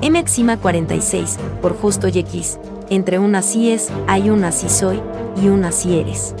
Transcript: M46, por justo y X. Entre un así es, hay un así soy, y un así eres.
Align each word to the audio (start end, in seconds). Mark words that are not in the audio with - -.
M46, 0.00 1.36
por 1.60 1.76
justo 1.76 2.08
y 2.08 2.18
X. 2.18 2.58
Entre 2.90 3.18
un 3.18 3.34
así 3.34 3.70
es, 3.70 3.90
hay 4.06 4.30
un 4.30 4.44
así 4.44 4.68
soy, 4.68 5.00
y 5.42 5.48
un 5.48 5.64
así 5.64 5.98
eres. 5.98 6.34